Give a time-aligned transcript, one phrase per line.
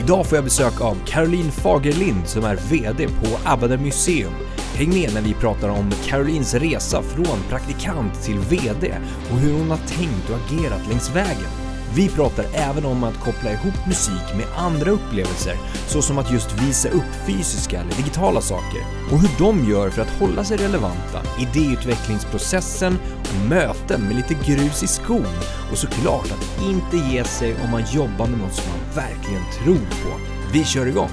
[0.00, 4.32] Idag får jag besök av Caroline Fagerlind som är VD på Abbader Museum.
[4.74, 8.94] Häng med när vi pratar om Carolines resa från praktikant till VD
[9.30, 11.63] och hur hon har tänkt och agerat längs vägen.
[11.96, 16.88] Vi pratar även om att koppla ihop musik med andra upplevelser, såsom att just visa
[16.88, 18.80] upp fysiska eller digitala saker
[19.12, 24.82] och hur de gör för att hålla sig relevanta, idéutvecklingsprocessen och möten med lite grus
[24.82, 25.34] i skon
[25.70, 29.86] och såklart att inte ge sig om man jobbar med något som man verkligen tror
[29.86, 30.20] på.
[30.52, 31.10] Vi kör igång!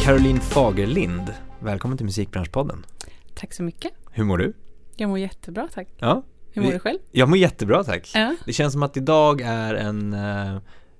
[0.00, 2.86] Caroline Fagerlind, välkommen till Musikbranschpodden.
[3.34, 3.92] Tack så mycket.
[4.10, 4.52] Hur mår du?
[4.96, 5.88] Jag mår jättebra tack.
[5.98, 6.22] Ja,
[6.54, 6.98] Hur mår du själv?
[7.12, 8.10] jag mår jättebra tack.
[8.14, 8.36] Ja.
[8.46, 10.56] Det känns som att idag är en, eh,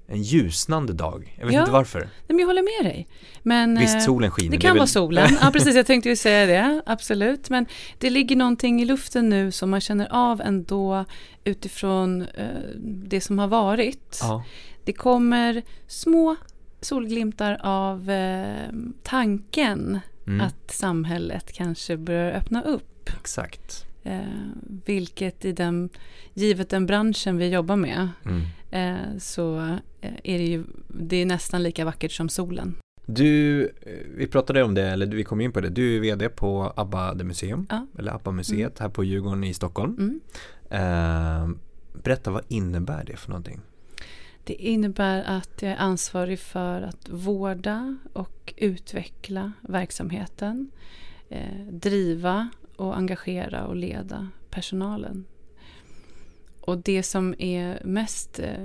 [0.06, 1.36] en ljusnande dag.
[1.38, 1.60] Jag vet Ja.
[1.60, 1.98] inte varför.
[2.00, 3.08] Nej, men jag håller med dig.
[3.42, 4.50] Men, Visst, eh, solen skiner.
[4.50, 5.28] det kan väl- vara solen.
[5.40, 5.74] Ja, precis.
[5.76, 6.82] Jag tänkte ju säga det.
[6.86, 7.50] Absolut.
[7.50, 7.66] Men
[7.98, 11.04] det ligger någonting i luften nu som man känner av ändå
[11.44, 12.46] utifrån eh,
[12.84, 14.18] det som har varit.
[14.22, 14.44] Ja,
[14.84, 16.36] Det kommer små
[16.80, 18.10] solglimtar av
[19.02, 23.10] tanken mm, att samhället kanske börjar öppna upp.
[23.20, 23.84] exakt.
[24.06, 24.20] Eh,
[24.86, 25.88] vilket i den,
[26.34, 28.42] givet den branschen vi jobbar med, Mm.
[28.70, 29.56] eh, så
[30.00, 32.74] eh, är det ju det är nästan lika vackert som solen.
[33.06, 35.68] Du, eh, vi pratade om det, eller vi kom in på det.
[35.68, 37.86] Du är VD på ABBA The Museum, Ja.
[37.98, 39.96] eller ABBA-museet här på Djurgården i Stockholm.
[39.98, 40.20] Mm.
[40.70, 41.48] Eh,
[42.02, 43.60] berätta, vad innebär det för någonting?
[44.44, 50.70] Det innebär att jag är ansvarig för att vårda och utveckla verksamheten,
[51.28, 55.24] eh, driva och engagera och leda personalen.
[56.60, 58.64] Och det som är mest eh,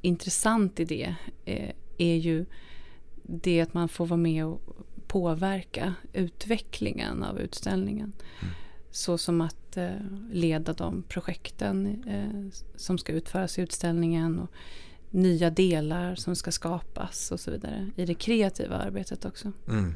[0.00, 2.46] intressant i det eh, är ju
[3.22, 4.60] det att man får vara med och
[5.06, 8.12] påverka utvecklingen av utställningen.
[8.40, 8.54] Mm.
[8.90, 9.90] Så som att eh,
[10.30, 14.50] leda de projekten eh, som ska utföras i utställningen och
[15.10, 17.90] nya delar som ska skapas och så vidare.
[17.96, 19.52] I det kreativa arbetet också.
[19.68, 19.94] Mm.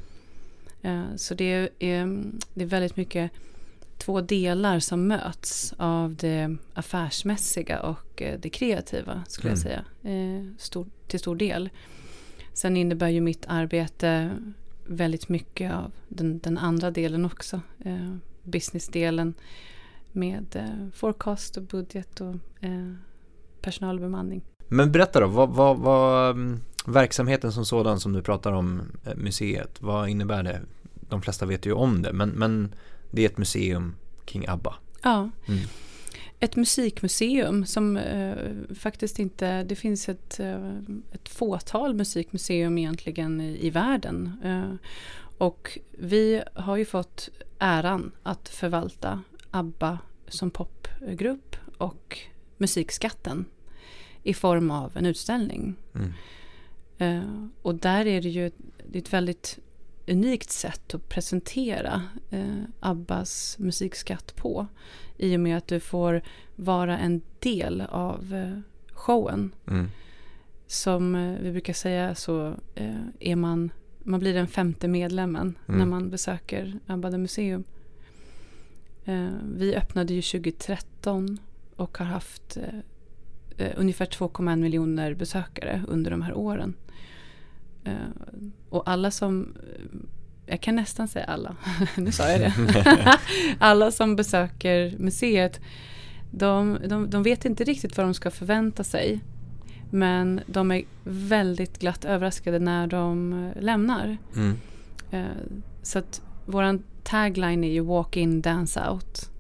[0.83, 2.07] Eh, Så det är, eh,
[2.55, 3.31] det är väldigt mycket
[3.99, 9.85] två delar som möts av det affärsmässiga och eh, det kreativa skulle jag Mm.
[10.03, 10.13] säga.
[10.15, 11.71] eh, Stor, till stor del.
[12.53, 14.31] Sen innebär ju mitt arbete
[14.87, 17.61] väldigt mycket av den, den andra delen också.
[17.85, 19.35] Eh, businessdelen
[20.13, 22.93] med eh, forecast och budget och eh,
[23.61, 24.43] personalbemanning.
[24.69, 26.61] Men berätta då, vad, vad, vad mm,
[26.93, 30.61] verksamheten som sådan som du pratar om, eh, museet, vad innebär det?
[31.09, 32.75] De flesta vet ju om det, men, men
[33.11, 33.95] det är ett museum
[34.25, 34.75] kring ABBA.
[35.03, 35.61] Ja, Mm.
[36.41, 38.35] ett musikmuseum som eh,
[38.75, 40.73] faktiskt inte, det finns ett, eh,
[41.13, 44.33] ett fåtal musikmuseum egentligen i, i världen.
[44.45, 44.89] Eh,
[45.39, 47.29] och vi har ju fått
[47.59, 49.99] äran att förvalta ABBA
[50.29, 52.19] som popgrupp och
[52.57, 53.45] musikskatten
[54.23, 55.77] i form av en utställning.
[55.95, 56.13] Mm.
[56.99, 58.57] Eh, och där är det ju ett,
[58.91, 59.59] det är ett väldigt
[60.07, 64.67] unikt sätt att presentera eh, Abbas musikskatt på.
[65.17, 66.23] I och med att du får
[66.57, 68.61] vara en del av eh,
[68.93, 69.55] showen.
[69.67, 69.89] Mm.
[70.67, 75.79] Som eh, vi brukar säga så eh, är man, man blir den femte medlemmen Mm.
[75.79, 77.65] när man besöker Abba the Museum.
[79.05, 81.39] Eh, vi öppnade ju 2013
[81.77, 82.57] och har haft
[83.57, 86.75] eh, ungefär 2,1 miljoner besökare under de här åren.
[87.85, 87.93] Eh,
[88.69, 89.99] och alla som, eh,
[90.47, 91.57] jag kan nästan säga alla,
[91.97, 93.19] nu sa jag det.
[93.59, 95.61] alla som besöker museet,
[96.31, 99.21] de, de, de vet inte riktigt vad de ska förvänta sig.
[99.91, 104.17] Men de är väldigt glatt överraskade när de eh, lämnar.
[104.37, 104.57] Mm.
[105.83, 109.31] Så att våran tagline är ju walk in, dance out.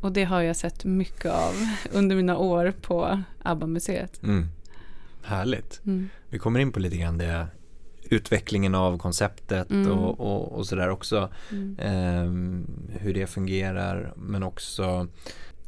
[0.00, 1.54] Och det har jag sett mycket av
[1.92, 4.22] under mina år på ABBA-museet.
[4.22, 4.48] Mm.
[5.24, 5.80] Härligt.
[5.86, 6.08] Mm.
[6.28, 7.46] Vi kommer in på lite grann det,
[8.10, 9.90] utvecklingen av konceptet Mm.
[9.92, 11.28] och, och, och sådär också.
[11.50, 11.76] Mm.
[11.80, 15.08] Ehm, hur det fungerar men också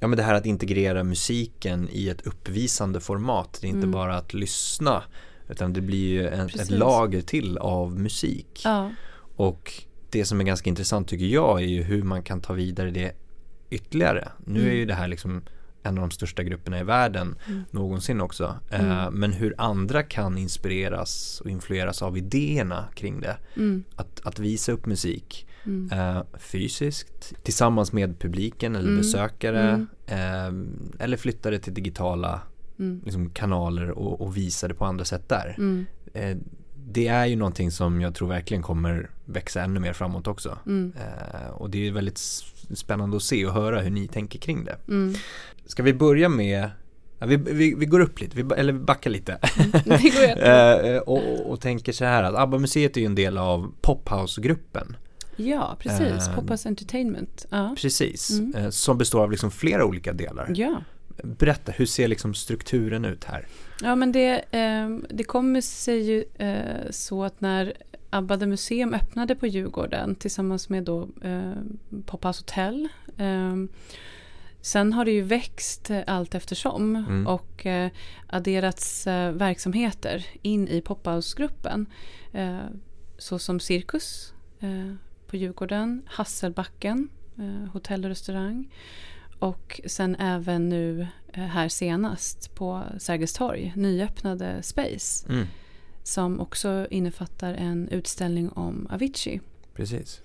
[0.01, 3.59] ja, men det här att integrera musiken i ett uppvisande format.
[3.61, 3.91] Det är inte Mm.
[3.91, 5.03] bara att lyssna
[5.49, 8.61] utan det blir ju en, ett lager till av musik.
[8.65, 8.91] Ja,
[9.37, 9.73] Och
[10.11, 13.13] det som är ganska intressant tycker jag är ju hur man kan ta vidare det
[13.71, 14.29] ytterligare.
[14.47, 14.77] Nu är Mm.
[14.77, 15.43] ju det här liksom
[15.85, 17.63] en av de största grupperna i världen Mm.
[17.71, 18.57] någonsin också.
[18.71, 19.15] Eh, Mm.
[19.15, 23.37] Men hur andra kan inspireras och influeras av idéerna kring det.
[23.57, 23.85] mm.
[23.97, 25.99] Att, att visa upp musik Mm.
[25.99, 28.99] eh, fysiskt tillsammans med publiken eller Mm.
[28.99, 30.53] besökare eh,
[30.99, 32.41] eller flytta det till digitala
[32.79, 33.01] Mm.
[33.05, 35.57] liksom, kanaler och, och visa det på andra sätt där.
[36.85, 36.93] Mm.
[36.93, 40.59] Det är ju någonting som jag tror verkligen kommer växa ännu mer framåt också.
[40.67, 40.93] Mm.
[40.97, 42.19] Eh, och det är väldigt
[42.75, 44.77] spännande att se och höra hur ni tänker kring det.
[44.89, 45.15] Mm.
[45.67, 46.71] Ska vi börja med
[47.19, 49.39] Ja, vi, vi, vi går upp lite, vi, eller vi backar lite.
[49.85, 50.81] Jättebra.
[50.95, 54.97] Eh, och, och, tänker så här att ABBA-museet är ju en del av Pophouse-gruppen.
[55.37, 56.29] Ja, precis.
[56.29, 57.47] Eh, Poppas Entertainment.
[57.51, 57.75] Ja.
[57.81, 58.55] Precis, Mm.
[58.55, 60.53] eh, som består av liksom flera olika delar.
[60.55, 60.83] ja.
[61.23, 63.47] Berätta, hur ser liksom strukturen ut här?
[63.83, 67.73] Ja, men det, eh, det kommer sig ju eh, så att när
[68.11, 71.53] Abbade museum öppnade på Djurgården tillsammans med då eh,
[72.07, 72.89] Poppas hotell.
[73.19, 73.55] Eh,
[74.61, 77.27] sen har det ju växt allt eftersom Mm.
[77.27, 77.91] och eh,
[78.27, 81.87] adderats eh, verksamheter in i Pophouse-gruppen.
[82.33, 82.59] Eh,
[83.19, 84.95] så som Cirkus eh,
[85.27, 87.09] på Djurgården, Hasselbacken,
[87.39, 88.69] eh, hotell och restaurang.
[89.45, 95.27] Och sen även nu eh, här senast på Sergels torg, nyöppnade Space.
[95.29, 95.47] Mm,
[96.03, 99.41] Som också innefattar en utställning om Avicii.
[99.75, 100.21] precis.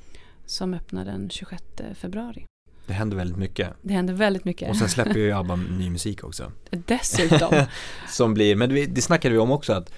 [0.46, 1.64] Som öppnar den 26
[1.96, 2.46] februari.
[2.88, 3.70] Det händer väldigt mycket.
[3.82, 4.70] Det händer väldigt mycket.
[4.70, 6.52] Och sen släpper ju ABBA ny musik också.
[6.70, 7.66] Dessutom.
[8.10, 9.92] Som blir, men det, det snackade vi om också att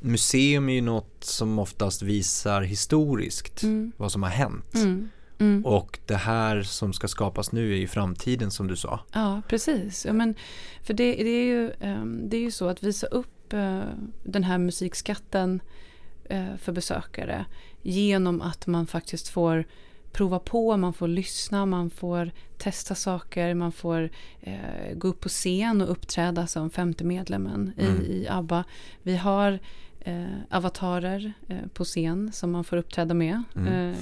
[0.00, 3.92] museum är ju något som oftast visar historiskt Mm.
[3.96, 4.74] vad som har hänt.
[4.74, 5.08] Mm.
[5.42, 5.66] Mm.
[5.66, 9.00] Och det här som ska skapas nu är ju framtiden som du sa.
[9.12, 10.04] Ja, precis.
[10.06, 10.34] Ja, men,
[10.82, 13.80] för det, det, är ju, ehm, det är ju så att visa upp eh,
[14.24, 15.60] den här musikskatten
[16.24, 17.44] eh, för besökare
[17.82, 19.64] genom att man faktiskt får
[20.12, 24.10] prova på, man får lyssna, man får testa saker, man får
[24.40, 28.00] eh, gå upp på scen och uppträda som femte medlemmen Mm.
[28.00, 28.64] i, i ABBA.
[29.02, 29.58] Vi har
[30.00, 33.42] eh, avatarer eh, på scen som man får uppträda med.
[33.56, 33.94] Mm.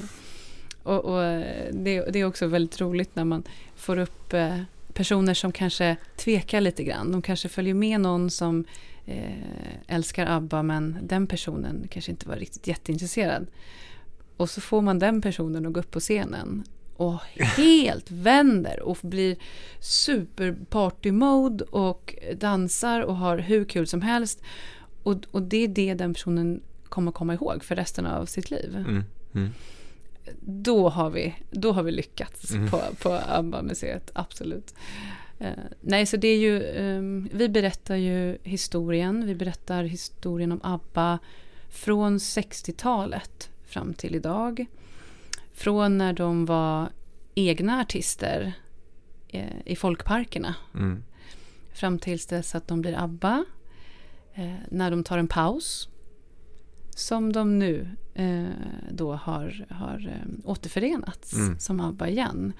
[0.82, 3.43] Och, och eh, det, det är också väldigt roligt när man
[3.77, 4.56] får upp eh,
[4.94, 7.12] personer som kanske tvekar lite grann.
[7.12, 8.65] De kanske följer med någon som
[9.06, 9.35] eh,
[9.87, 13.47] älskar ABBA men den personen kanske inte var riktigt jätteintresserad.
[14.37, 16.65] Och så får man den personen att gå upp på scenen
[16.97, 19.37] och helt vänder och blir
[19.81, 24.43] super party mode och dansar och har hur kul som helst.
[25.03, 28.75] Och, och det är det den personen kommer komma ihåg för resten av sitt liv
[28.77, 29.05] Mm.
[29.35, 29.50] Mm.
[30.41, 32.71] Då har vi, då har vi lyckats Mm.
[32.71, 34.75] på, på ABBA-museet, absolut.
[35.38, 35.50] Eh,
[35.81, 41.19] nej, så det är ju, ehm, vi berättar ju historien, vi berättar historien om ABBA
[41.71, 44.67] från 60-talet fram till idag.
[45.53, 46.88] Från när de var
[47.35, 48.53] egna artister
[49.29, 51.03] eh, i folkparkerna Mm.
[51.75, 53.44] fram tills dess att de blir ABBA.
[54.35, 55.88] Eh, när de tar en paus.
[57.00, 58.44] Som de nu eh,
[58.91, 61.58] då har, har eh, återförenats Mm.
[61.58, 62.52] som ABBA igen.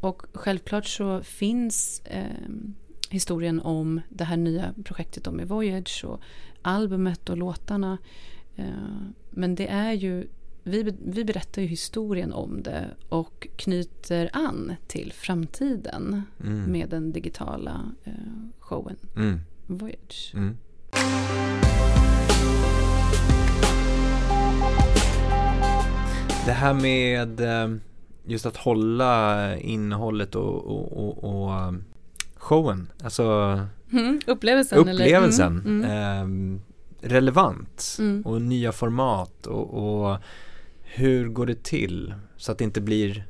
[0.00, 2.24] Och självklart så finns eh,
[3.10, 6.20] historien om det här nya projektet om i Voyage och
[6.62, 7.98] albumet och låtarna.
[8.56, 8.64] Eh,
[9.30, 10.26] men det är ju
[10.64, 16.72] vi, vi berättar ju historien om det och knyter an till framtiden Mm.
[16.72, 18.12] med den digitala eh,
[18.58, 19.40] showen Mm.
[19.66, 20.32] Voyage.
[20.34, 20.56] Mm.
[26.46, 27.76] Det här med eh,
[28.26, 31.72] just att hålla innehållet och, och, och, och eh,
[32.36, 33.22] showen, alltså
[33.92, 34.78] Mm, upplevelsen?
[34.88, 34.92] eller?
[34.92, 36.60] upplevelsen, Mm, mm,
[37.02, 38.22] eh, relevant Mm.
[38.26, 39.74] och nya format och,
[40.10, 40.16] och
[40.82, 43.24] hur går det till så att det inte blir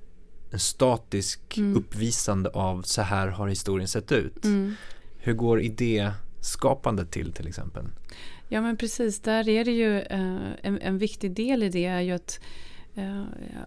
[0.50, 1.76] en statisk Mm.
[1.76, 4.44] uppvisande av så här har historien sett ut.
[4.44, 4.74] mm.
[5.18, 7.84] Hur går idéskapandet till till exempel?
[8.48, 12.00] Ja men precis, där är det ju eh, en, en viktig del i det är
[12.00, 12.40] ju att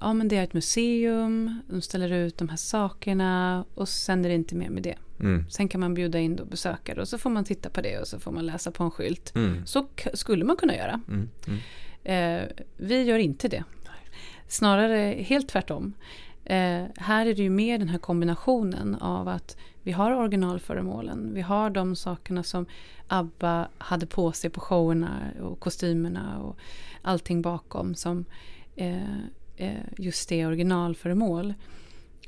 [0.02, 4.30] ja, men det är ett museum, de ställer ut de här sakerna och sen är
[4.30, 4.96] det inte mer med det.
[5.20, 5.50] Mm.
[5.50, 8.08] Sen kan man bjuda in då besökare och så får man titta på det och
[8.08, 9.36] så får man läsa på en skylt.
[9.36, 9.66] Mm.
[9.66, 11.02] Så skulle man kunna göra.
[11.08, 11.30] Mm.
[11.48, 11.60] Mm.
[12.04, 13.64] Eh, vi gör inte det.
[14.48, 15.94] Snarare helt tvärtom.
[16.46, 21.34] Eh, här är det ju mer den här kombinationen av att vi har originalföremålen.
[21.34, 22.66] Vi har de sakerna som
[23.08, 26.58] ABBA hade på sig på showerna och kostymerna och
[27.02, 28.55] allting bakom som eh, eh,
[29.98, 31.54] just det originalföremål.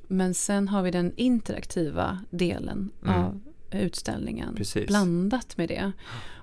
[0.08, 3.16] Men sen har vi den interaktiva delen Mm.
[3.24, 3.40] av
[3.72, 4.88] utställningen Precis.
[4.88, 5.92] blandat med det.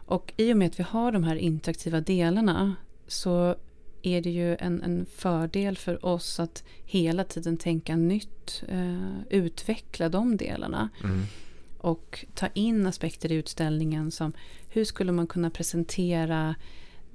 [0.07, 2.75] Och i och med att vi har de här interaktiva delarna
[3.07, 3.55] så
[4.03, 10.09] är det ju en, en fördel för oss att hela tiden tänka nytt, eh, utveckla
[10.09, 11.23] de delarna Mm.
[11.79, 14.33] och ta in aspekter i utställningen som
[14.69, 16.55] hur skulle man kunna presentera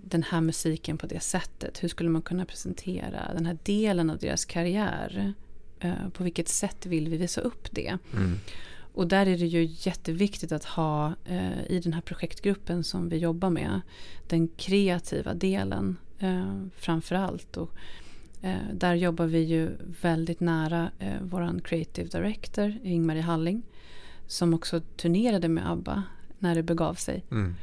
[0.03, 1.84] den här musiken på det sättet?
[1.84, 5.34] Hur skulle man kunna presentera den här delen av deras karriär?
[5.79, 7.98] Eh, på vilket sätt vill vi visa upp det?
[8.13, 8.39] Mm.
[8.94, 13.18] Och där är det ju jätteviktigt att ha eh, i den här projektgruppen som vi
[13.18, 13.82] jobbar med
[14.27, 17.58] den kreativa delen eh, framför allt.
[17.58, 17.72] Och,
[18.41, 19.70] eh, där jobbar vi ju
[20.01, 23.63] väldigt nära eh, vår creative director Ingmarie Halling
[24.27, 26.03] som också turnerade med ABBA
[26.39, 27.24] när det begav sig.
[27.32, 27.56] Mm.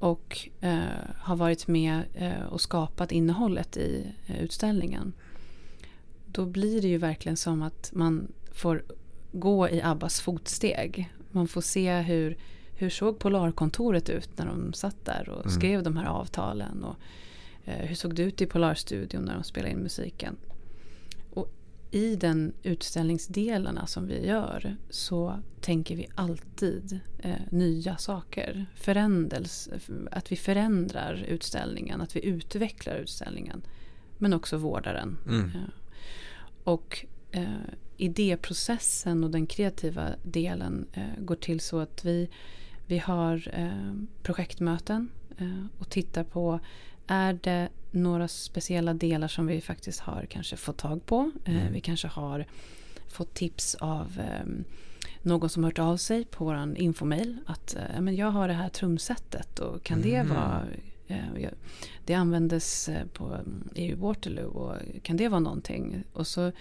[0.00, 0.78] Och eh,
[1.18, 5.12] har varit med eh, och skapat innehållet i eh, utställningen.
[6.26, 8.82] Då blir det ju verkligen som att man får
[9.32, 11.12] gå i Abbas fotsteg.
[11.30, 12.36] Man får se hur,
[12.74, 15.50] hur såg Polarkontoret ut när de satt där och Mm.
[15.50, 16.84] skrev de här avtalen.
[16.84, 16.96] Och
[17.64, 20.36] eh, hur såg det ut i Polarstudion när de spelade in musiken.
[21.90, 28.66] I den utställningsdelarna som vi gör så tänker vi alltid eh, nya saker.
[28.74, 29.68] Förändels,
[30.10, 33.62] att vi förändrar utställningen, att vi utvecklar utställningen.
[34.18, 35.18] Men också vårdar den.
[35.26, 35.50] Mm.
[35.54, 35.60] Ja.
[36.64, 37.44] Och eh,
[37.96, 42.28] idéprocessen och den kreativa delen eh, går till så att vi,
[42.86, 46.60] vi har eh, projektmöten eh, och tittar på
[47.06, 51.30] är det några speciella delar som vi faktiskt har kanske fått tag på.
[51.44, 51.72] Eh, Mm.
[51.72, 52.46] Vi kanske har
[53.08, 54.46] fått tips av eh,
[55.22, 58.68] någon som hört av sig på vår infomail att eh, men jag har det här
[58.68, 60.28] trumsetet och kan det Mm.
[60.36, 60.64] vara
[61.08, 61.50] eh,
[62.06, 63.36] det användes på,
[63.74, 66.04] i Waterloo och kan det vara någonting?
[66.12, 66.52] Och så,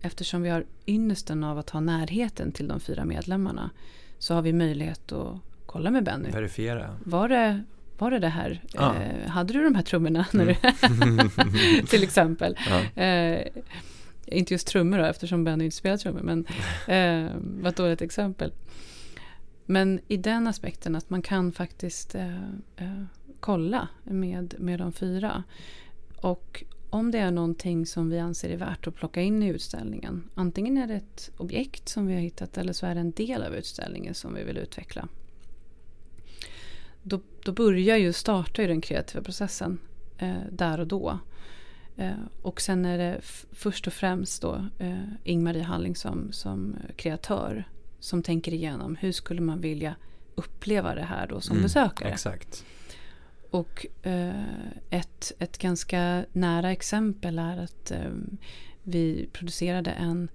[0.00, 3.70] eftersom vi har ynnesten av att ha närheten till de fyra medlemmarna
[4.18, 6.30] så har vi möjlighet att kolla med Benny.
[6.30, 6.96] Verifiera.
[7.04, 7.62] Var det,
[7.98, 8.62] var det det här?
[8.72, 8.94] Ja.
[8.94, 10.26] Eh, hade du de här trummorna?
[10.32, 10.42] När
[10.92, 11.16] Mm.
[11.16, 12.56] du, till exempel.
[12.96, 13.02] Ja.
[13.02, 13.46] Eh,
[14.26, 16.20] inte just trummor då, eftersom Benny inte spelar trummor.
[16.22, 16.46] Men
[16.86, 18.52] eh, var ett dåligt exempel.
[19.66, 22.36] Men i den aspekten att man kan faktiskt eh,
[22.76, 23.02] eh,
[23.40, 25.42] kolla med, med de fyra.
[26.16, 30.28] Och om det är någonting som vi anser är värt att plocka in i utställningen.
[30.34, 33.42] Antingen är det ett objekt som vi har hittat eller så är det en del
[33.42, 35.08] av utställningen som vi vill utveckla.
[37.08, 39.78] Då, då börjar ju, startar ju den kreativa processen
[40.18, 41.18] eh, där och då.
[41.96, 42.10] Eh,
[42.42, 43.20] och sen är det
[43.52, 47.64] först och främst då eh, Ingmarie Halling som, som kreatör
[48.00, 49.96] som tänker igenom hur skulle man vilja
[50.34, 52.08] uppleva det här då som Mm, besökare.
[52.08, 52.64] Exakt.
[53.50, 54.44] Och eh,
[54.90, 58.10] ett, ett ganska nära exempel är att eh,
[58.82, 60.28] vi producerade en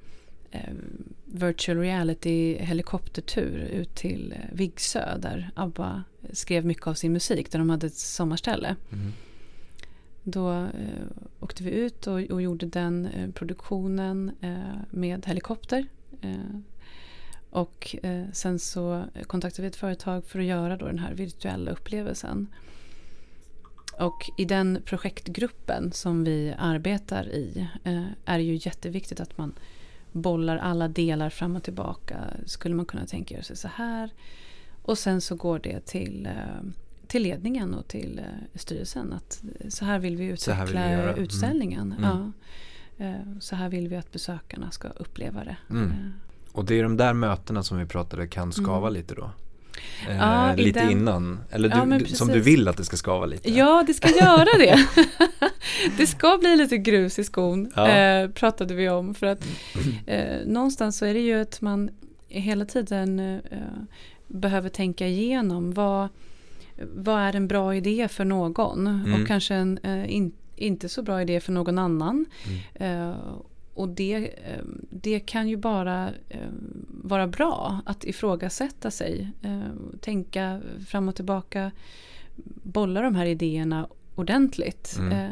[1.25, 7.59] virtual reality helikoptertur ut till eh, Vigsö där ABBA skrev mycket av sin musik där
[7.59, 8.75] de hade ett sommarställe.
[8.91, 9.13] Mm.
[10.23, 11.05] Då eh,
[11.39, 15.85] åkte vi ut och, och gjorde den eh, produktionen eh, med helikopter.
[16.21, 16.59] Eh,
[17.49, 21.71] och eh, sen så kontaktade vi ett företag för att göra då den här virtuella
[21.71, 22.47] upplevelsen.
[23.99, 29.53] Och i den projektgruppen som vi arbetar i eh, är det ju jätteviktigt att man
[30.11, 32.17] bollar alla delar fram och tillbaka.
[32.45, 34.09] Skulle man kunna tänka sig så här?
[34.81, 36.69] Och sen så går det till, eh,
[37.07, 39.13] till ledningen och till eh, styrelsen.
[39.13, 40.81] Att så här vill vi utveckla vill vi.
[40.81, 41.15] Mm.
[41.23, 41.95] utställningen.
[41.97, 42.03] Mm.
[42.97, 43.05] Ja.
[43.05, 45.57] Eh, Så här vill vi att besökarna ska uppleva det.
[45.69, 45.91] Mm.
[46.51, 48.93] Och det är de där mötena som vi pratade kan skava Mm.
[48.93, 49.31] lite då?
[50.09, 52.97] Eh, Ja, lite den- innan, eller Ja, du, du, som du vill att det ska
[52.97, 53.51] skava lite?
[53.51, 54.87] Ja, det ska göra det.
[55.97, 57.87] det ska bli lite grus i skon, Ja.
[57.89, 59.13] eh, pratade vi om.
[59.13, 59.45] För att
[60.05, 61.89] eh, någonstans så är det ju att man
[62.27, 63.39] hela tiden eh,
[64.27, 66.07] behöver tänka igenom vad,
[66.95, 69.21] vad är en bra idé för någon Mm.
[69.21, 72.25] och kanske en eh, in, inte så bra idé för någon annan.
[72.75, 73.09] Mm.
[73.09, 73.15] Eh,
[73.73, 76.09] och det, eh, det kan ju bara
[76.87, 79.31] vara bra att ifrågasätta sig.
[80.01, 81.71] Tänka fram och tillbaka.
[82.63, 83.87] Bolla de här idéerna
[84.21, 84.95] ordentligt.
[84.99, 85.11] Mm.
[85.11, 85.31] Eh,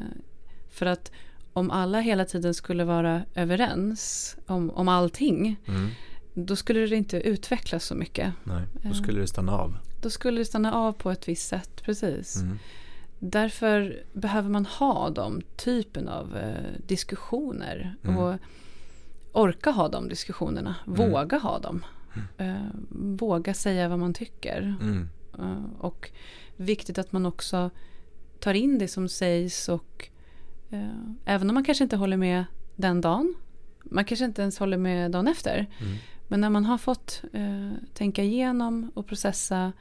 [0.69, 1.11] för att
[1.53, 5.55] om alla hela tiden skulle vara överens om, om allting.
[5.67, 5.89] Mm.
[6.33, 8.33] Då skulle det inte utvecklas så mycket.
[8.43, 8.93] Nej, då Eh.
[8.95, 9.77] skulle det stanna av.
[10.01, 11.81] Då skulle det stanna av på ett visst sätt.
[11.83, 12.35] Precis.
[12.35, 12.59] Mm.
[13.19, 17.95] Därför behöver man ha de typen av eh, diskussioner.
[18.03, 18.17] Mm.
[18.17, 18.35] Och
[19.31, 20.75] orka ha de diskussionerna.
[20.87, 21.11] Mm.
[21.11, 21.85] Våga ha dem.
[22.37, 22.55] Eh,
[22.89, 24.75] våga säga vad man tycker.
[24.81, 25.09] Mm.
[25.39, 26.11] Eh, och
[26.55, 27.69] viktigt att man också
[28.39, 29.69] tar in det som sägs.
[29.69, 30.09] Och
[30.69, 30.89] eh,
[31.25, 33.35] även om man kanske inte håller med den dagen.
[33.83, 35.55] Man kanske inte ens håller med dagen efter.
[35.81, 35.95] Mm.
[36.27, 39.71] Men när man har fått eh, tänka igenom och processa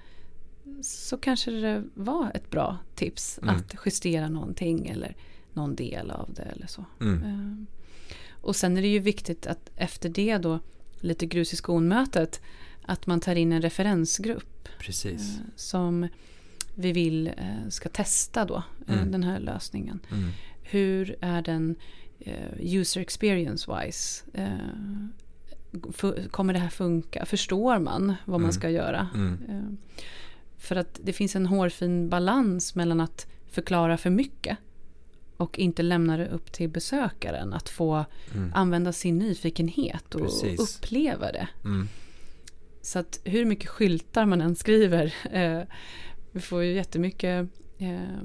[0.83, 3.57] så kanske det var ett bra tips Mm.
[3.57, 5.17] att justera någonting eller
[5.53, 6.85] någon del av det eller så.
[7.01, 7.23] Mm.
[7.23, 7.65] Eh,
[8.41, 10.59] och sen är det ju viktigt att efter det då,
[11.01, 12.41] lite grus i skon-mötet,
[12.83, 15.37] att man tar in en referensgrupp Precis.
[15.39, 16.09] eh, som
[16.79, 19.11] vi vill eh, ska testa då eh, Mm.
[19.13, 20.01] den här lösningen.
[20.13, 20.31] Mm.
[20.63, 21.77] Hur är den
[22.21, 24.25] eh, user experience wise?
[26.31, 27.27] Kommer det här funka?
[27.27, 28.53] Förstår man vad man Mm.
[28.53, 29.09] ska göra?
[29.15, 29.77] Mm.
[30.59, 34.59] För att det finns en hårfin balans mellan att förklara för mycket
[35.37, 38.05] och inte lämna det upp till besökaren att få
[38.35, 38.53] Mm.
[38.55, 40.61] använda sin nyfikenhet och Precis.
[40.61, 41.49] uppleva det.
[41.65, 41.89] Mm.
[42.83, 45.63] Så att hur mycket skyltar man än skriver, eh,
[46.39, 48.19] vi får ju jättemycket eh,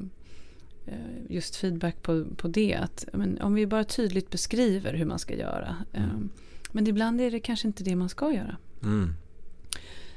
[0.85, 0.95] eh,
[1.29, 2.75] just feedback på, på det.
[2.75, 5.75] Att, men, om vi bara tydligt beskriver hur man ska göra.
[5.93, 6.29] Eh, Mm.
[6.71, 8.57] men ibland är det kanske inte det man ska göra.
[8.83, 9.13] Mm.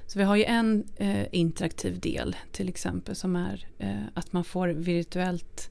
[0.07, 4.45] Så vi har ju en eh, interaktiv del till exempel som är eh, att man
[4.45, 5.71] får virtuellt,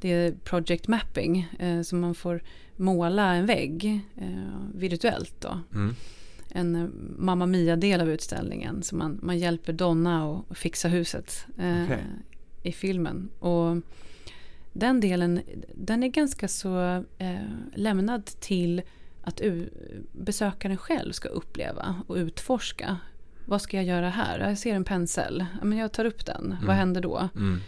[0.00, 2.42] det är project mapping, eh, så man får
[2.76, 5.60] måla en vägg eh, virtuellt då.
[5.74, 5.94] Mm.
[6.48, 6.88] En eh,
[7.18, 12.04] Mamma Mia-del av utställningen, så man, man hjälper Donna att fixa huset eh, Okej.
[12.62, 13.28] i filmen.
[13.38, 13.76] Och
[14.72, 15.40] den delen,
[15.74, 17.36] den är ganska så eh,
[17.74, 18.82] lämnad till
[19.22, 19.40] att
[20.12, 22.96] besökaren själv ska uppleva och utforska.
[23.44, 24.38] Vad ska jag göra här?
[24.38, 25.46] Jag ser en pensel.
[25.58, 26.44] Ja, men jag tar upp den.
[26.52, 26.66] Mm.
[26.66, 27.28] Vad händer då?
[27.36, 27.60] Mm.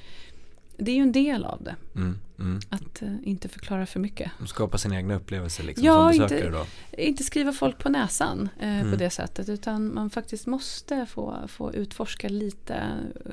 [0.76, 1.76] Det är ju en del av det.
[1.94, 2.18] Mm.
[2.38, 2.60] Mm.
[2.68, 4.30] Att eh, inte förklara för mycket.
[4.46, 6.66] Skapa sina egna upplevelser liksom, Ja, som inte- besökare då.
[7.02, 8.90] Inte skriva folk på näsan eh, Mm.
[8.90, 9.48] på det sättet.
[9.48, 12.82] Utan man faktiskt måste få, få utforska lite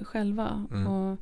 [0.03, 0.65] själva.
[0.71, 0.88] Mm.
[0.88, 1.17] Och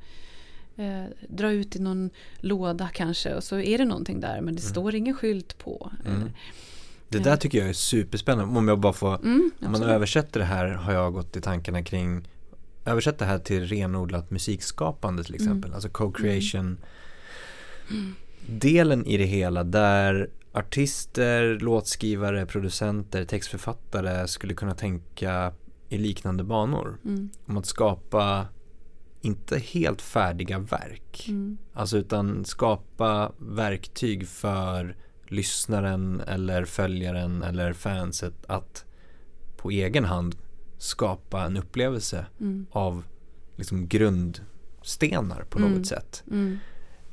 [0.84, 3.34] eh, dra ut i någon låda kanske.
[3.34, 4.42] Och så är det någonting där.
[4.42, 5.92] Men det står ingen skylt på.
[6.06, 6.22] Mm.
[6.22, 6.28] Eh,
[7.10, 8.58] Det där tycker jag är superspännande.
[8.60, 11.84] Om jag bara får, Mm, om man översätter det här har jag gått i tankarna
[11.84, 12.28] kring
[12.86, 15.74] Översätt det här till renodlat musikskapande till exempel, Mm.
[15.74, 16.78] alltså co-creation
[18.48, 25.54] Delen i det hela där artister, låtskrivare, producenter, textförfattare skulle kunna tänka
[25.90, 26.98] i liknande banor.
[27.06, 28.48] Mm, Om att skapa
[29.22, 31.26] inte helt färdiga verk.
[31.30, 34.96] mm, Alltså utan skapa verktyg för
[35.28, 38.86] lyssnaren eller följaren eller fanset att
[39.58, 40.36] på egen hand
[40.78, 43.04] skapa en upplevelse mm, av
[43.56, 45.72] liksom grundstenar på Mm.
[45.72, 46.24] något sätt.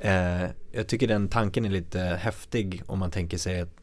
[0.02, 3.76] Eh, jag tycker den tanken är lite häftig om man tänker sig ett,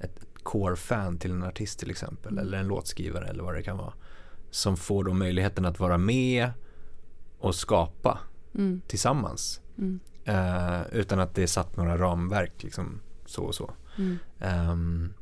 [0.00, 2.44] ett core-fan till en artist till exempel Mm.
[2.44, 3.92] eller en låtskrivare eller vad det kan vara.
[4.50, 6.50] Som får då möjligheten att vara med
[7.38, 8.18] och skapa
[8.54, 9.60] mm, tillsammans.
[9.78, 13.70] mm, Eh, utan att det är satt några ramverk liksom så och så.
[13.98, 14.18] mm.
[14.40, 15.14] Ehm,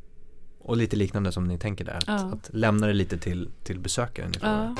[0.61, 1.95] och lite liknande som ni tänker där.
[1.97, 2.15] Att, Ja.
[2.33, 4.33] att lämna det lite till, till besökaren.
[4.43, 4.75] Ja.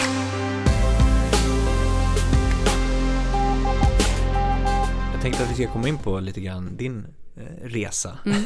[5.21, 7.07] Jag tänkte att vi ska komma in på lite grann din
[7.37, 8.19] eh, resa.
[8.25, 8.37] Mm.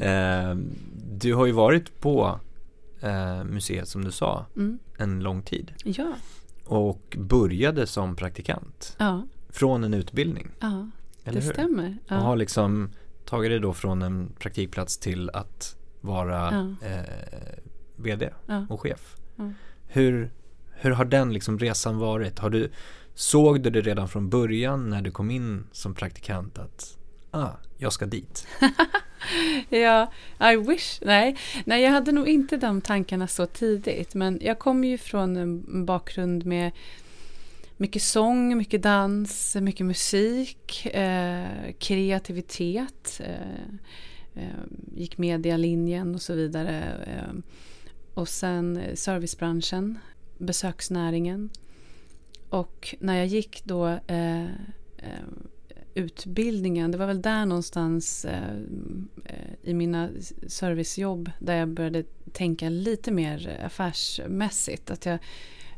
[0.00, 0.70] Ehm,
[1.18, 2.40] du har ju varit på
[3.00, 4.78] eh, museet som du sa Mm.
[4.98, 5.72] en lång tid.
[5.84, 6.12] Ja.
[6.64, 9.26] Och började som praktikant Ja.
[9.48, 10.48] från en utbildning.
[10.60, 10.90] Ja.
[11.24, 11.52] Eller det hur?
[11.52, 11.96] stämmer.
[12.10, 12.34] Och har Ja.
[12.34, 12.90] liksom
[13.24, 16.36] tagit det då från en praktikplats till att vara
[16.80, 16.88] Ja.
[16.88, 17.58] eh,
[17.96, 18.66] vd Ja.
[18.70, 19.16] och chef.
[19.36, 19.50] Ja.
[19.86, 20.30] Hur,
[20.72, 22.38] hur har den liksom resan varit?
[22.38, 22.70] Har du,
[23.18, 26.96] såg du det redan från början när du kom in som praktikant att
[27.30, 28.46] ah, jag ska dit?
[29.68, 30.12] Ja,
[30.52, 31.00] I wish.
[31.02, 31.36] Nej.
[31.64, 34.14] Nej, jag hade nog inte de tankarna så tidigt.
[34.14, 36.72] Men jag kommer ju från en bakgrund med
[37.76, 43.20] mycket sång, mycket dans, mycket musik, eh, kreativitet.
[43.24, 44.64] Eh, eh,
[44.96, 46.82] gick medialinjen och så vidare.
[47.06, 47.34] Eh,
[48.14, 49.98] och sen servicebranschen,
[50.38, 51.50] besöksnäringen.
[52.50, 54.44] Och när jag gick då eh,
[54.96, 55.26] eh,
[55.94, 58.56] utbildningen, det var väl där någonstans eh,
[59.24, 60.08] eh, i mina
[60.46, 64.90] servicejobb där jag började tänka lite mer affärsmässigt.
[64.90, 65.18] Att jag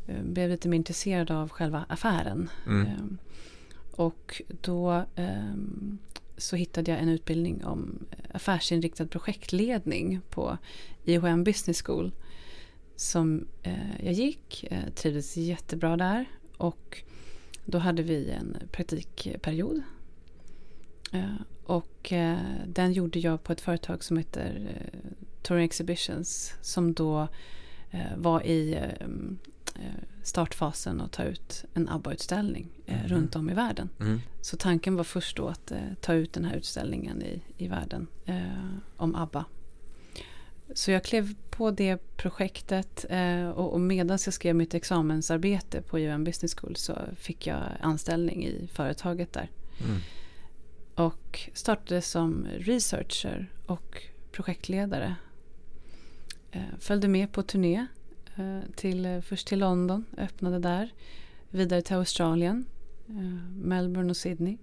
[0.07, 2.49] eh, blev lite mer intresserad av själva affären.
[2.67, 3.17] Mm.
[3.91, 5.05] Och då
[6.37, 10.57] så hittade jag en utbildning om affärsinriktad projektledning på
[11.05, 12.11] IHM Business School.
[12.95, 16.25] Som eh, jag gick, eh, trivdes jättebra där.
[16.61, 17.01] Och
[17.65, 19.81] då hade vi en praktikperiod.
[21.11, 26.53] Eh, och eh, den gjorde jag på ett företag som heter eh, Touring Exhibitions.
[26.61, 27.27] Som då
[28.17, 28.79] var i
[30.23, 33.07] startfasen att ta ut en ABBA-utställning Mhm.
[33.07, 33.89] runt om i världen.
[33.99, 34.19] Mm.
[34.41, 35.71] Så tanken var först då att
[36.01, 38.07] ta ut den här utställningen i, i världen
[38.97, 39.45] om ABBA.
[40.73, 46.23] Så jag klev på det projektet eh, och, medan jag skrev mitt examensarbete på UM
[46.23, 49.49] Business School så fick jag anställning i företaget där.
[49.79, 49.97] Mm.
[50.95, 55.15] Och startade som researcher och projektledare.
[56.51, 57.85] Eh, följde med på turné.
[58.35, 60.93] Eh, till, först till London, öppnade där.
[61.49, 62.65] vidare till Australien,
[63.55, 64.57] Melbourne och Sydney.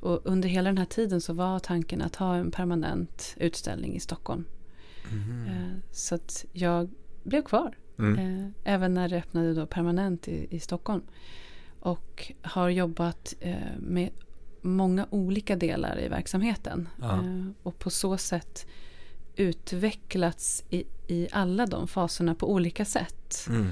[0.00, 4.00] Och under hela den här tiden så var tanken att ha en permanent utställning i
[4.00, 4.44] Stockholm.
[5.12, 5.82] Mm.
[5.92, 6.90] Så att jag
[7.22, 7.76] blev kvar.
[7.98, 8.54] Mm.
[8.64, 11.02] Även när det öppnade då permanent i, i Stockholm.
[11.80, 13.34] Och har jobbat
[13.78, 14.10] med
[14.62, 16.88] många olika delar i verksamheten.
[17.00, 17.24] Ja.
[17.62, 18.66] Och på så sätt
[19.36, 23.46] utvecklats i, i alla de faserna på olika sätt.
[23.48, 23.70] Mm.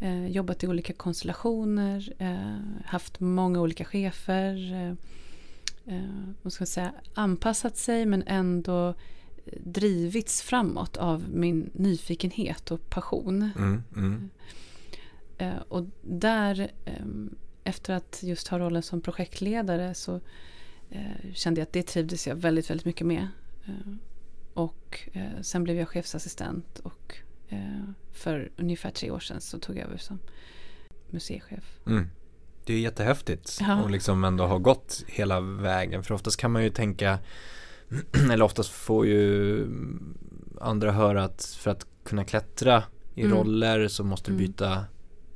[0.00, 4.72] Eh, jobbat i olika konstellationer, eh, haft många olika chefer.
[4.72, 4.90] Eh,
[5.94, 8.94] eh ska säga, anpassat sig men ändå
[9.52, 13.50] drivits framåt av min nyfikenhet och passion.
[13.56, 14.30] Mm, mm.
[15.38, 17.04] Eh, och där, eh,
[17.64, 20.20] efter att just ha rollen som projektledare så
[21.32, 23.28] kände jag att det trivdes jag väldigt, väldigt mycket med.
[24.54, 27.16] Och eh, sen blev jag chefsassistent och
[27.48, 30.18] eh, för ungefär tre år sedan så tog jag över som
[31.10, 31.78] museichef.
[31.86, 32.08] Mm.
[32.64, 33.82] Det är jättehäftigt ja.
[33.82, 36.04] och liksom ändå ha gått hela vägen.
[36.04, 37.18] För oftast kan man ju tänka,
[38.32, 39.66] eller oftast får ju
[40.60, 42.82] andra höra att för att kunna klättra
[43.14, 43.36] i mm.
[43.36, 44.46] roller så måste du mm.
[44.46, 44.84] byta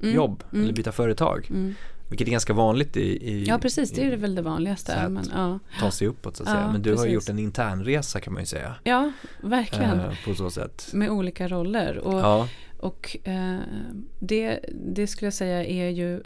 [0.02, 0.14] mm.
[0.14, 0.74] jobb eller mm.
[0.74, 1.46] byta företag.
[1.50, 1.74] Mm.
[2.08, 5.08] Vilket är ganska vanligt i, i Ja precis, det är väl det vanligaste.
[5.08, 5.58] Men, ja.
[5.80, 6.72] Ta sig uppåt så att ja, säga.
[6.72, 7.06] Men du precis.
[7.06, 8.74] har gjort en internresa kan man ju säga.
[8.84, 10.00] Ja, verkligen.
[10.00, 10.90] Eh, på så sätt.
[10.92, 11.98] Med olika roller.
[11.98, 12.48] Och, ja.
[12.78, 13.58] och eh,
[14.18, 16.20] det, det skulle jag säga är ju eh,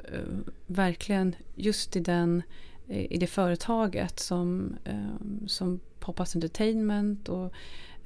[0.67, 2.43] verkligen just i den
[2.87, 7.53] i det företaget som, eh, som Popas Entertainment och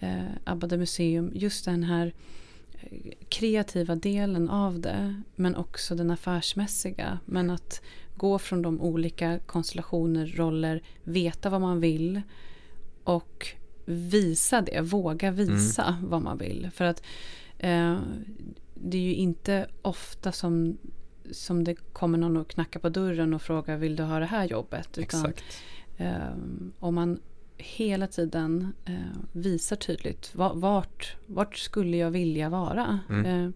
[0.01, 2.13] eh, Abba Museum, just den här
[3.29, 7.19] kreativa delen av det men också den affärsmässiga.
[7.25, 7.83] Men att
[8.17, 12.23] gå från de olika konstellationer, roller, veta vad man vill
[13.05, 13.47] och
[13.85, 16.11] visa det, våga visa mm.
[16.11, 16.71] vad man vill.
[16.75, 17.03] För att
[17.59, 17.99] eh,
[18.75, 20.79] det är ju inte ofta som,
[21.31, 24.45] som det kommer någon och knackar på dörren och frågar vill du ha det här
[24.45, 24.99] jobbet?
[24.99, 25.33] Utan,
[25.97, 26.37] eh,
[26.79, 27.21] om man
[27.59, 28.95] hela tiden eh,
[29.33, 32.99] visar tydligt vart, vart skulle jag vilja vara.
[33.09, 33.27] Mm.
[33.27, 33.51] Eh.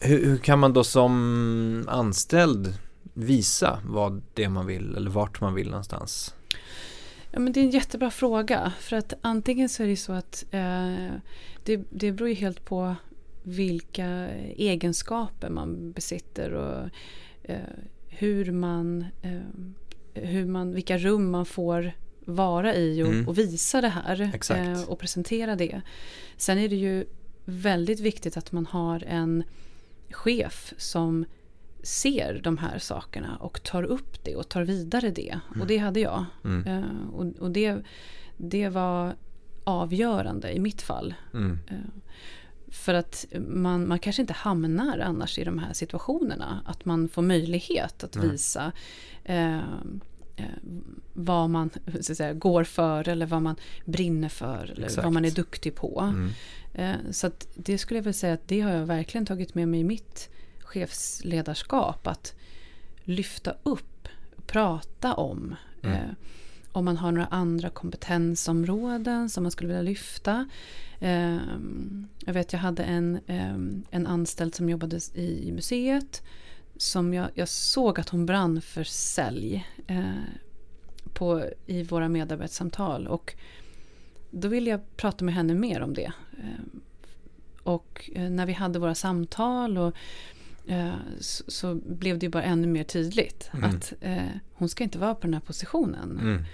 [0.00, 2.74] Hur, hur, kan man då som anställd
[3.14, 6.34] visa vad det man vill eller vart man vill någonstans?
[7.30, 8.72] Ja, men det är en jättebra fråga.
[8.80, 11.10] För att antingen så är det så att eh,
[11.64, 12.94] det, det beror ju helt på
[13.42, 14.06] vilka
[14.56, 16.88] egenskaper man besitter och
[17.42, 17.58] eh,
[18.08, 19.40] hur man, eh,
[20.14, 21.92] hur man, vilka rum man får
[22.24, 23.28] vara i och, mm.
[23.28, 25.80] och visa det här eh, och presentera det.
[26.36, 27.06] Sen är det ju
[27.44, 29.44] väldigt viktigt att man har en
[30.10, 31.24] chef som
[31.82, 35.40] ser de här sakerna och tar upp det och tar vidare det.
[35.48, 35.60] Mm.
[35.60, 36.24] Och det hade jag.
[36.44, 36.66] Mm.
[36.66, 37.82] Eh, och, och det,
[38.36, 39.14] det var
[39.64, 41.14] avgörande i mitt fall.
[41.34, 41.58] Mm.
[41.70, 41.76] Eh,
[42.68, 46.62] för att man, man kanske inte hamnar annars i de här situationerna.
[46.66, 48.72] Att man får möjlighet att visa
[49.24, 49.62] eh, eh,
[51.12, 51.70] vad man
[52.00, 55.04] så säga, går för eller vad man brinner för eller Exakt.
[55.04, 56.00] vad man är duktig på.
[56.00, 56.30] Mm.
[56.74, 59.80] Eh, så det skulle jag vilja säga att det har jag verkligen tagit med mig
[59.80, 62.06] i mitt chefsledarskap.
[62.06, 62.34] Att
[63.04, 64.08] lyfta upp,
[64.46, 65.56] prata om.
[65.82, 65.96] Mm.
[65.96, 66.10] Eh,
[66.72, 70.48] om man har några andra kompetensområden som man skulle vilja lyfta.
[71.00, 71.38] Eh,
[72.24, 73.54] jag vet jag hade en, eh,
[73.90, 76.22] en anställd som jobbade i museet
[76.76, 80.04] som jag, jag såg att hon brann för sälj eh,
[81.12, 83.06] på, i våra medarbetarsamtal.
[83.06, 83.34] Och
[84.30, 86.12] då ville jag prata med henne mer om det.
[86.38, 86.80] Eh,
[87.62, 89.96] och eh, när vi hade våra samtal och,
[90.66, 93.70] eh, så, så, blev det bara ännu mer tydligt mm.
[93.70, 96.18] att eh, hon ska inte vara på den här positionen.
[96.20, 96.44] Mm.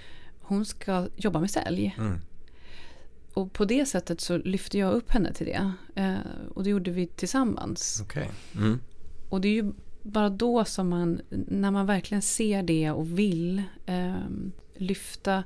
[0.41, 1.95] Hon ska jobba med sälj.
[1.99, 2.19] Mm.
[3.35, 5.73] Och på det sättet så lyfte jag upp henne till det.
[5.95, 6.15] Eh,
[6.55, 8.01] och det gjorde vi tillsammans.
[8.05, 8.27] Okay.
[8.57, 8.81] Mm.
[9.29, 13.63] Och det är ju bara då som man, när man verkligen ser det och vill
[13.87, 14.15] eh,
[14.77, 15.45] lyfta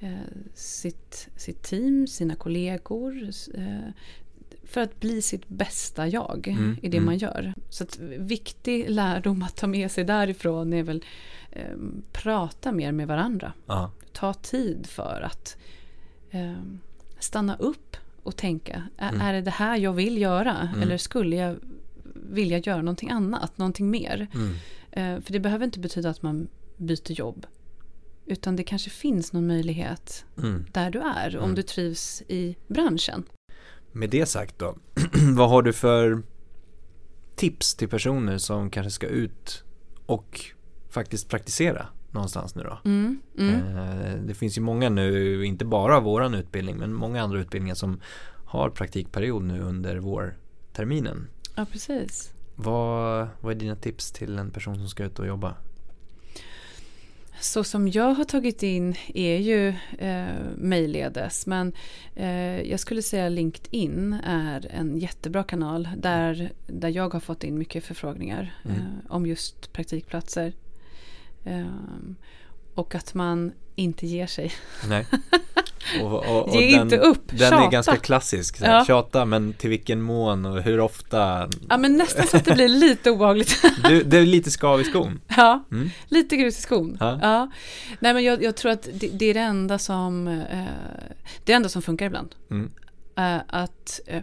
[0.00, 0.12] eh,
[0.54, 3.30] sitt, sitt team, sina kollegor.
[3.54, 3.90] Eh,
[4.64, 7.06] för att bli sitt bästa jag mm, i det mm.
[7.06, 7.54] man gör.
[7.68, 11.04] Så att viktig lärdom att ta med sig därifrån är väl
[11.50, 11.76] eh,
[12.12, 13.52] prata mer med varandra.
[13.66, 13.90] Aha.
[14.12, 15.56] Ta tid för att
[16.30, 16.80] ehm,
[17.18, 18.82] stanna upp och tänka.
[18.98, 19.20] Mm.
[19.20, 20.68] Är det det här jag vill göra?
[20.72, 20.82] Mm.
[20.82, 21.56] Eller skulle jag
[22.30, 24.26] vilja göra någonting annat, någonting mer.
[24.34, 24.54] Mm.
[24.90, 27.46] Eh, för det behöver inte betyda att man byter jobb.
[28.26, 30.64] Utan det kanske finns någon möjlighet mm.
[30.72, 31.54] där du är om mm.
[31.54, 33.24] du trivs i branschen.
[33.92, 34.76] Med det sagt då,
[35.36, 36.22] vad har du för
[37.36, 39.64] tips till personer som kanske ska ut
[40.06, 40.40] och
[40.90, 42.78] faktiskt praktisera någonstans nu då?
[42.84, 43.76] Mm, mm.
[43.76, 48.00] Eh, det finns ju många nu, inte bara våran utbildning, men många andra utbildningar som
[48.44, 51.28] har praktikperiod nu under vårterminen.
[51.54, 52.30] Ja, precis.
[52.54, 55.54] Vad, vad är dina tips till en person som ska ut och jobba?
[57.40, 61.72] Så som jag har tagit in är ju eh, mejlledes men
[62.14, 67.58] eh, jag skulle säga LinkedIn är en jättebra kanal där, där jag har fått in
[67.58, 68.76] mycket förfrågningar Mm.
[68.76, 70.52] eh, om just praktikplatser.
[71.44, 71.66] Eh,
[72.74, 74.52] och att man inte ger sig.
[74.88, 75.06] Nej.
[76.02, 77.64] Och, och, och Ge inte upp, Den tjata.
[77.64, 78.56] är ganska klassisk.
[78.56, 78.84] Så här, Ja.
[78.84, 81.48] Tjata, men till vilken mån och hur ofta?
[81.68, 83.62] Ja men nästan så att det blir lite obehagligt.
[83.88, 85.20] Du, det är lite skav i skon.
[85.36, 85.90] ja, Mm.
[86.08, 86.96] lite grus i skon.
[87.00, 87.18] Ja.
[87.22, 87.50] Ja.
[88.00, 90.64] Nej men jag, jag tror att det, det är det enda som eh,
[91.44, 92.34] det enda som funkar ibland.
[92.50, 92.70] Mm.
[93.16, 94.22] Eh, att, eh,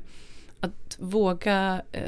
[0.59, 2.01] att våga eh,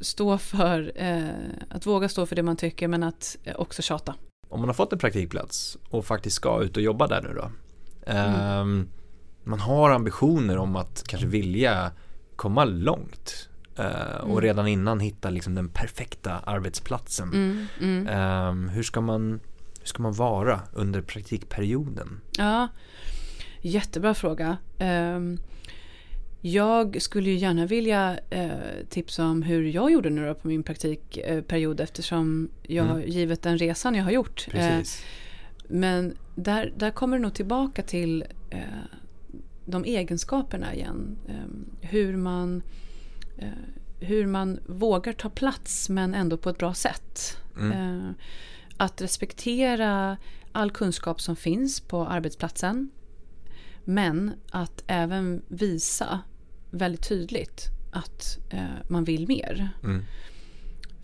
[0.00, 1.24] stå för eh,
[1.70, 4.14] att våga stå för det man tycker men att eh, också tjata.
[4.48, 7.50] Om man har fått en praktikplats och faktiskt ska ut och jobba där nu då.
[8.08, 8.88] Ehm,
[9.44, 11.90] man har ambitioner om att kanske vilja
[12.36, 13.48] komma långt.
[13.76, 14.40] eh, och Mm.
[14.40, 17.28] redan innan hitta liksom den perfekta arbetsplatsen.
[17.32, 18.06] Mm, mm.
[18.08, 19.40] Ehm, hur, ska man,
[19.80, 22.20] hur ska man vara under praktikperioden?
[22.38, 22.68] Ja,
[23.62, 24.56] jättebra fråga.
[24.78, 25.38] Ehm,
[26.40, 28.48] jag skulle ju gärna vilja eh,
[28.90, 33.08] tipsa om hur jag gjorde nu på min praktikperiod eftersom jag har Mm.
[33.08, 34.46] givet den resan jag har gjort.
[34.48, 35.02] Eh, Precis.
[35.68, 38.60] Men där, där kommer det nog tillbaka till eh,
[39.64, 41.18] de egenskaperna igen.
[41.28, 42.62] Eh, hur, man,
[43.38, 43.48] eh,
[44.00, 47.36] hur man vågar ta plats men ändå på ett bra sätt.
[47.58, 47.72] Mm.
[47.72, 48.10] Eh,
[48.76, 50.16] att respektera
[50.52, 52.90] all kunskap som finns på arbetsplatsen.
[53.84, 56.20] Men att även visa
[56.70, 59.68] väldigt tydligt att eh, man vill mer.
[59.84, 60.04] Mm.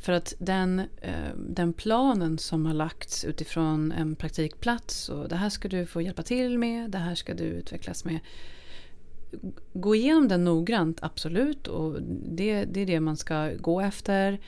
[0.04, 5.48] För att den, eh, den planen som har lagts utifrån en praktikplats och det här
[5.48, 8.18] ska du få hjälpa till med, det här ska du utvecklas med.
[9.72, 14.40] Gå igenom den noggrant, absolut, och det, det är det man ska gå efter.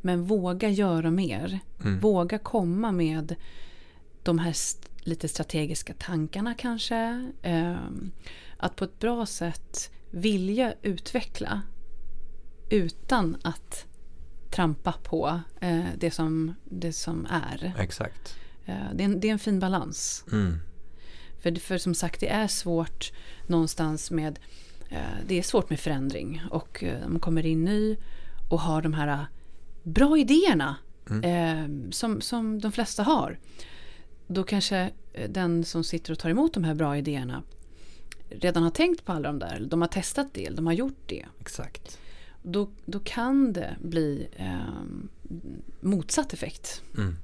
[0.00, 1.58] Men våga göra mer.
[1.84, 1.98] Mm.
[1.98, 3.34] Våga komma med
[4.22, 7.32] de här st- lite strategiska tankarna kanske.
[7.42, 8.10] Ehm,
[8.56, 11.62] att på ett bra sätt vilja utveckla
[12.70, 13.86] utan att
[14.52, 17.74] trampa på eh, det, som, det som är.
[17.78, 18.36] Exakt.
[18.66, 20.24] Eh, det, är en, det är en fin balans.
[20.32, 20.58] Mm.
[21.42, 23.12] För, för som sagt, det är svårt
[23.46, 24.38] någonstans med
[24.88, 27.96] eh, det är svårt med förändring och eh, man kommer in ny
[28.50, 29.24] och har de här eh,
[29.82, 30.76] bra idéerna
[31.22, 33.38] eh, som, som de flesta har.
[34.26, 37.42] Då kanske eh, den som sitter och tar emot de här bra idéerna
[38.28, 41.26] redan har tänkt på alla de där, de har testat det, de har gjort det.
[41.40, 41.98] Exakt.
[42.42, 44.82] Då, då kan det bli eh,
[45.80, 46.82] motsatt effekt.
[46.96, 47.16] Mm.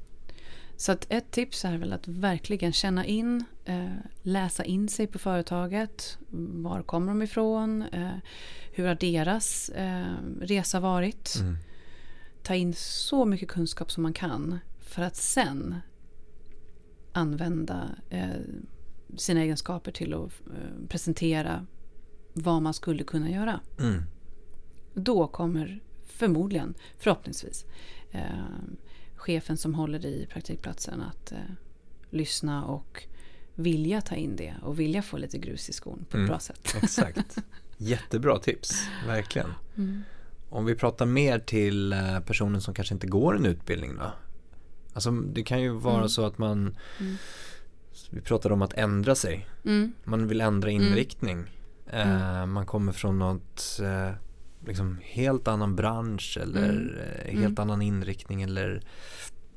[0.77, 3.89] Så att ett tips är väl att verkligen känna in, eh,
[4.23, 6.19] läsa in sig på företaget.
[6.31, 7.83] Var kommer de ifrån?
[7.83, 8.17] Eh,
[8.73, 11.35] hur har deras eh, resa varit?
[11.41, 11.57] Mm.
[12.43, 15.75] Ta in så mycket kunskap som man kan för att sen
[17.13, 18.29] använda eh,
[19.17, 21.67] sina egenskaper till att eh, presentera
[22.33, 23.61] vad man skulle kunna göra.
[23.81, 24.03] Mm.
[24.99, 27.65] Då kommer förmodligen, förhoppningsvis,
[28.11, 28.23] eh,
[29.17, 31.39] chefen som håller i praktikplatsen att eh,
[32.11, 33.03] lyssna och
[33.55, 36.27] vilja ta in det och vilja få lite grus i skon på ett Mm.
[36.27, 36.75] bra sätt.
[36.83, 37.39] Exakt.
[37.77, 39.53] Jättebra tips, verkligen.
[39.77, 40.03] Mm.
[40.51, 44.13] Om vi pratar mer till eh, personen som kanske inte går en utbildning då?
[44.93, 46.09] Alltså det kan ju vara Mm.
[46.09, 47.15] så att man Mm.
[48.11, 49.93] Vi pratade om att ändra sig Mm.
[50.05, 50.83] Man vill ändra Mm.
[50.83, 51.45] inriktning
[51.87, 54.13] eh, Man kommer från något eh,
[54.67, 56.95] liksom helt annan bransch eller Mm.
[56.99, 57.59] eh, helt Mm.
[57.59, 58.81] annan inriktning eller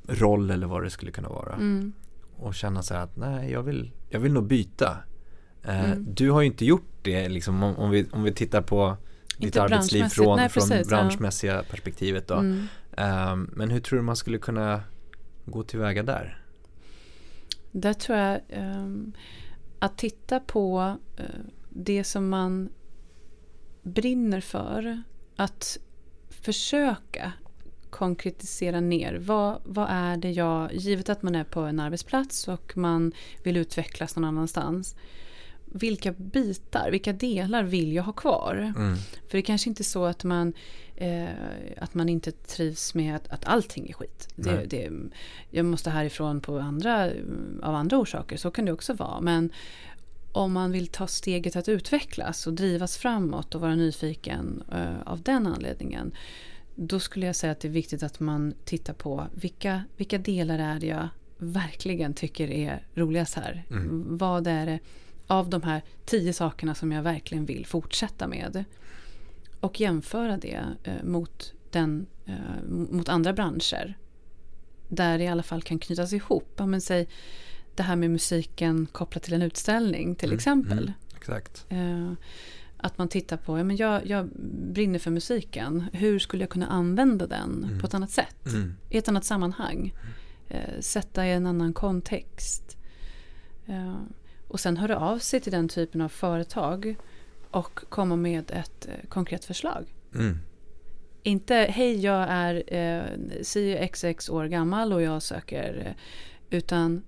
[0.08, 1.92] roll eller vad det skulle kunna vara Mm.
[2.36, 4.96] och känna så här att nej jag vill, jag vill nog byta
[5.62, 6.06] eh, Mm.
[6.14, 8.96] Du har ju inte gjort det liksom om, om, vi, om vi tittar på
[9.36, 10.96] ditt Inte arbetsliv från, Nej, från precis, ja.
[10.96, 12.66] branschmässiga perspektivet då Mm.
[12.96, 14.82] Ehm, Men hur tror du man skulle kunna
[15.44, 16.38] gå tillväga där?
[17.72, 19.12] Där tror jag ehm,
[19.78, 21.24] att titta på eh,
[21.70, 22.68] det som man
[23.82, 25.02] brinner för.
[25.36, 25.78] Att
[26.30, 27.32] försöka
[27.90, 29.14] konkretisera ner.
[29.14, 33.56] Vad, vad är det jag, givet att man är på en arbetsplats och man vill
[33.56, 34.96] utvecklas någon annanstans.
[35.64, 38.72] Vilka bitar, vilka delar vill jag ha kvar?
[38.76, 38.96] Mm.
[39.28, 40.52] För det kanske inte är så att man,
[40.96, 41.28] eh,
[41.78, 44.28] att man inte trivs med att, att allting är skit.
[44.36, 44.90] Det, det,
[45.50, 47.10] jag måste härifrån på andra,
[47.62, 49.20] av andra orsaker, så kan det också vara.
[49.20, 49.50] Men
[50.32, 55.22] om man vill ta steget att utvecklas och drivas framåt och vara nyfiken eh, av
[55.22, 56.14] den anledningen.
[56.74, 60.58] Då skulle jag säga att det är viktigt att man tittar på vilka, vilka delar
[60.58, 63.64] är det jag verkligen tycker är roligast här.
[63.70, 64.18] Mm.
[64.18, 64.78] Vad är det
[65.32, 68.64] av de här tio sakerna som jag verkligen vill fortsätta med.
[69.60, 73.98] Och jämföra det eh, mot den eh, mot andra branscher.
[74.88, 76.58] Där det i alla fall kan knytas ihop.
[76.58, 77.08] Men säg
[77.74, 80.78] det här med musiken kopplat till en utställning till Mm, exempel.
[80.78, 80.92] mm.
[81.16, 81.66] Exakt.
[81.68, 82.12] Eh,
[82.76, 84.28] att man tittar på, ja, men jag, jag
[84.72, 85.84] brinner för musiken.
[85.92, 87.80] Hur skulle jag kunna använda den Mm.
[87.80, 88.46] på ett annat sätt?
[88.46, 88.74] Mm.
[88.90, 89.94] I ett annat sammanhang.
[90.48, 92.76] Eh, sätta i en annan kontext.
[93.66, 93.96] Eh,
[94.48, 96.94] och sen höra av sig till den typen av företag
[97.50, 99.94] och komma med ett eh, konkret förslag.
[100.14, 100.38] Mm.
[101.22, 105.86] Inte hej jag är eh, si xx år gammal och jag söker.
[105.86, 105.92] Eh,
[106.58, 107.02] utan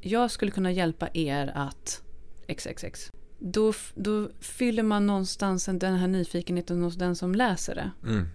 [0.00, 2.02] jag skulle kunna hjälpa er att
[2.56, 3.10] xxx.
[3.38, 7.90] Då, då fyller man någonstans en- den här nyfikenheten hos den som läser det.
[8.08, 8.28] Mm.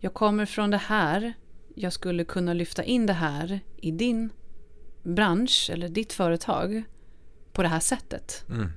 [0.00, 1.32] Jag kommer från det här.
[1.74, 4.30] Jag skulle kunna lyfta in det här i din
[5.02, 6.82] bransch eller ditt företag
[7.52, 8.44] på det här sättet.
[8.48, 8.68] Mm.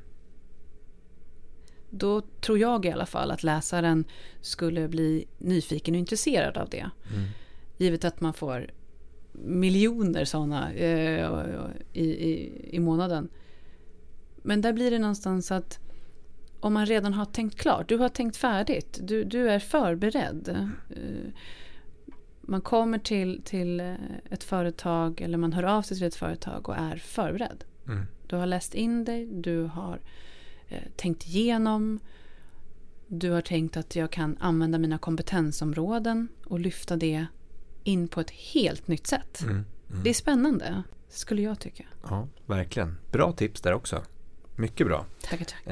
[1.89, 4.05] Då tror jag i alla fall att läsaren
[4.41, 6.89] skulle bli nyfiken och intresserad av det.
[7.13, 7.25] Mm.
[7.77, 8.69] Givet att man får
[9.43, 11.29] miljoner sådana eh,
[11.93, 13.29] i, i, i månaden.
[14.35, 15.79] Men där blir det någonstans att
[16.59, 20.49] om man redan har tänkt klart, du har tänkt färdigt, du, du är förberedd.
[20.89, 21.31] Eh,
[22.41, 23.93] man kommer till, till eh,
[24.29, 27.63] ett företag eller man hör av sig till ett företag och är förberedd.
[27.87, 28.05] Mm.
[28.27, 29.99] Du har läst in dig, du har
[30.67, 31.99] eh, tänkt igenom.
[33.07, 37.25] Du har tänkt att jag kan använda mina kompetensområden och lyfta det
[37.85, 39.41] in på ett helt nytt sätt.
[39.41, 39.53] Mm.
[39.55, 40.03] Mm.
[40.03, 41.83] Det är spännande, skulle jag tycka.
[42.09, 42.97] Ja, verkligen.
[43.11, 44.01] Bra tips där också.
[44.55, 45.05] Mycket bra.
[45.21, 45.71] Tackar, tackar.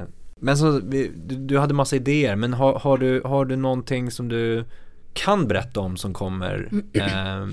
[0.00, 0.04] Eh,
[0.36, 4.28] men så, du, du hade massa idéer, men har, har, du, har du någonting som
[4.28, 4.64] du
[5.12, 7.46] kan berätta om som kommer eh,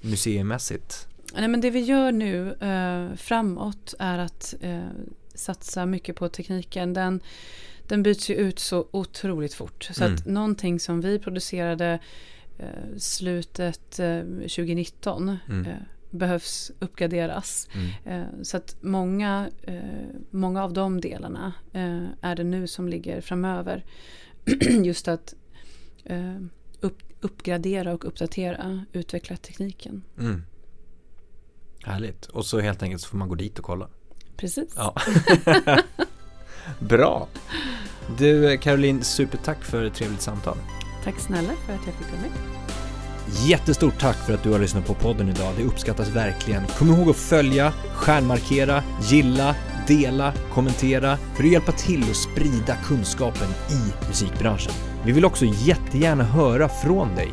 [0.00, 1.08] museimässigt?
[1.34, 4.80] Nej, men det vi gör nu eh, framåt är att eh,
[5.34, 6.92] satsa mycket på tekniken.
[6.94, 7.20] Den,
[7.88, 9.84] den byts ju ut så otroligt fort.
[9.92, 10.14] Så Mm.
[10.14, 11.98] att någonting som vi producerade
[12.98, 15.66] slutet eh, 2019 Mm.
[15.66, 15.76] eh,
[16.10, 17.68] behövs uppgraderas.
[17.74, 17.90] Mm.
[18.22, 19.74] Eh, så att många, eh,
[20.30, 23.84] många av de delarna eh, är det nu som ligger framöver.
[24.84, 25.34] Just att
[26.04, 26.36] eh,
[26.80, 30.02] upp, uppgradera och uppdatera, utveckla tekniken.
[30.18, 30.42] Mm.
[31.84, 32.26] Härligt.
[32.26, 33.88] Och så helt enkelt så får man gå dit och kolla.
[34.36, 34.72] Precis.
[34.76, 34.94] Ja.
[36.80, 37.28] Bra.
[38.18, 40.56] Du Caroline, supertack för ett trevligt samtal.
[41.06, 42.30] Tack snälla för att jag fick vara med.
[43.48, 45.52] Jättestort tack för att du har lyssnat på podden idag.
[45.56, 46.66] Det uppskattas verkligen.
[46.66, 53.48] Kom ihåg att följa, stjärnmarkera, gilla, dela, kommentera för att hjälpa till att sprida kunskapen
[53.70, 54.72] i musikbranschen.
[55.04, 57.32] Vi vill också jättegärna höra från dig.